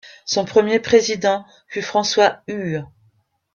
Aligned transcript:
Son 0.25 0.45
premier 0.45 0.79
Président 0.79 1.45
fut 1.67 1.83
François 1.83 2.41
Hüe. 2.47 2.79